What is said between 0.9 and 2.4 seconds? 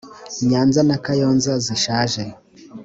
kayonza zishaje